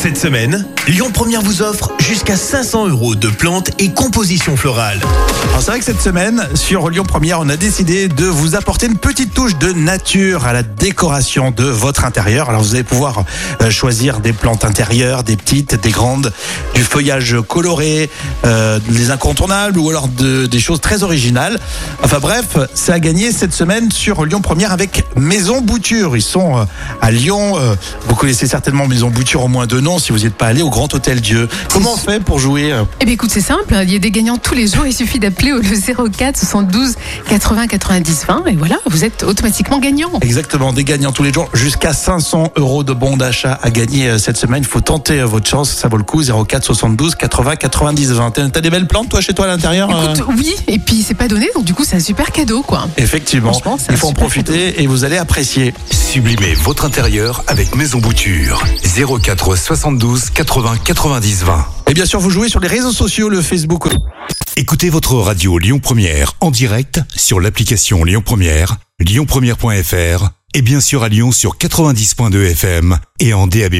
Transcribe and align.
Cette 0.00 0.16
semaine, 0.16 0.64
Lyon 0.86 1.10
Première 1.12 1.42
vous 1.42 1.60
offre 1.60 1.90
jusqu'à 1.98 2.36
500 2.36 2.86
euros 2.88 3.16
de 3.16 3.28
plantes 3.28 3.70
et 3.80 3.90
compositions 3.90 4.56
florales. 4.56 5.00
C'est 5.58 5.66
vrai 5.72 5.80
que 5.80 5.84
cette 5.84 6.00
semaine, 6.00 6.48
sur 6.54 6.88
Lyon 6.88 7.02
Première, 7.04 7.40
on 7.40 7.48
a 7.48 7.56
décidé 7.56 8.06
de 8.06 8.24
vous 8.26 8.54
apporter 8.54 8.86
une 8.86 8.96
petite 8.96 9.34
touche 9.34 9.58
de 9.58 9.72
nature 9.72 10.46
à 10.46 10.52
la 10.52 10.62
décoration 10.62 11.50
de 11.50 11.64
votre 11.64 12.04
intérieur. 12.04 12.48
Alors 12.48 12.62
vous 12.62 12.74
allez 12.74 12.84
pouvoir 12.84 13.24
euh, 13.60 13.70
choisir 13.70 14.20
des 14.20 14.32
plantes 14.32 14.64
intérieures, 14.64 15.24
des 15.24 15.36
petites, 15.36 15.74
des 15.74 15.90
grandes, 15.90 16.32
du 16.76 16.82
feuillage 16.84 17.36
coloré, 17.48 18.08
euh, 18.46 18.78
des 18.88 19.10
incontournables 19.10 19.78
ou 19.80 19.90
alors 19.90 20.06
de- 20.06 20.46
des 20.46 20.60
choses 20.60 20.80
très 20.80 21.02
originales. 21.02 21.58
Enfin 22.04 22.18
bref, 22.20 22.56
c'est 22.72 22.92
à 22.92 23.00
gagner 23.00 23.32
cette 23.32 23.52
semaine 23.52 23.90
sur 23.90 24.24
Lyon 24.24 24.40
Première 24.42 24.70
avec 24.72 25.04
Maison 25.16 25.60
Bouture. 25.60 26.16
Ils 26.16 26.22
sont 26.22 26.56
euh, 26.58 26.64
à 27.02 27.10
Lyon. 27.10 27.58
euh, 27.58 27.74
Vous 28.08 28.14
connaissez 28.14 28.46
certainement 28.46 28.86
Maison 28.86 29.10
Bouture 29.10 29.42
au 29.42 29.48
moins 29.48 29.66
de 29.66 29.80
si 29.96 30.12
vous 30.12 30.18
n'êtes 30.18 30.34
pas 30.34 30.48
allé 30.48 30.60
au 30.60 30.68
Grand 30.68 30.92
Hôtel 30.92 31.22
Dieu. 31.22 31.48
Comment 31.72 31.94
on 31.94 31.96
fait 31.96 32.22
pour 32.22 32.38
jouer 32.38 32.72
euh, 32.72 32.84
Eh 33.00 33.06
bien 33.06 33.14
écoute, 33.14 33.30
c'est 33.32 33.40
simple, 33.40 33.74
hein. 33.74 33.82
il 33.84 33.92
y 33.92 33.96
a 33.96 33.98
des 33.98 34.10
gagnants 34.10 34.36
tous 34.36 34.54
les 34.54 34.66
jours, 34.66 34.84
il 34.84 34.92
suffit 34.92 35.18
d'appeler 35.18 35.52
au 35.52 35.60
04 35.62 36.36
72 36.36 36.96
80 37.28 37.66
90 37.68 38.26
20 38.26 38.44
et 38.48 38.56
voilà, 38.56 38.76
vous 38.90 39.04
êtes 39.04 39.22
automatiquement 39.22 39.78
gagnant. 39.78 40.10
Exactement, 40.20 40.74
des 40.74 40.84
gagnants 40.84 41.12
tous 41.12 41.22
les 41.22 41.32
jours, 41.32 41.48
jusqu'à 41.54 41.94
500 41.94 42.52
euros 42.56 42.84
de 42.84 42.92
bons 42.92 43.16
d'achat 43.16 43.58
à 43.62 43.70
gagner 43.70 44.08
euh, 44.08 44.18
cette 44.18 44.36
semaine. 44.36 44.62
Il 44.62 44.68
faut 44.68 44.82
tenter 44.82 45.20
euh, 45.20 45.26
votre 45.26 45.48
chance, 45.48 45.70
ça 45.70 45.88
vaut 45.88 45.96
le 45.96 46.04
coup. 46.04 46.22
04 46.22 46.64
72 46.64 47.14
80 47.14 47.56
90 47.56 48.12
20. 48.12 48.30
T'as 48.52 48.60
des 48.60 48.70
belles 48.70 48.86
plantes 48.86 49.08
toi 49.08 49.22
chez 49.22 49.32
toi 49.32 49.46
à 49.46 49.48
l'intérieur 49.48 49.88
euh 49.90 50.12
Écoute, 50.12 50.26
oui, 50.36 50.54
et 50.66 50.78
puis 50.78 51.02
c'est 51.06 51.14
pas 51.14 51.28
donné, 51.28 51.48
donc 51.54 51.64
du 51.64 51.72
coup 51.72 51.84
c'est 51.84 51.96
un 51.96 52.00
super 52.00 52.32
cadeau 52.32 52.62
quoi. 52.62 52.88
Effectivement, 52.98 53.58
il 53.88 53.96
faut 53.96 54.08
en 54.08 54.12
profiter 54.12 54.82
et 54.82 54.86
vous 54.86 55.04
allez 55.04 55.16
apprécier. 55.16 55.72
Sublimez 55.90 56.54
votre 56.54 56.84
intérieur 56.84 57.44
avec 57.46 57.74
Maison 57.74 57.98
Bouture. 57.98 58.64
04 59.22 59.56
72 59.56 59.77
80 59.78 60.78
90 60.84 61.44
20. 61.44 61.66
Et 61.90 61.94
bien 61.94 62.04
sûr, 62.04 62.18
vous 62.18 62.30
jouez 62.30 62.48
sur 62.48 62.58
les 62.58 62.68
réseaux 62.68 62.92
sociaux, 62.92 63.28
le 63.28 63.40
Facebook. 63.40 63.88
Écoutez 64.56 64.90
votre 64.90 65.14
radio 65.14 65.58
Lyon 65.58 65.78
Première 65.78 66.32
en 66.40 66.50
direct 66.50 67.00
sur 67.14 67.38
l'application 67.38 68.02
Lyon 68.02 68.22
Première, 68.24 68.76
lyonpremière.fr 68.98 70.30
et 70.54 70.62
bien 70.62 70.80
sûr 70.80 71.04
à 71.04 71.08
Lyon 71.08 71.30
sur 71.30 71.56
90.2 71.58 72.50
FM 72.50 72.98
et 73.20 73.34
en 73.34 73.46
DAB+. 73.46 73.76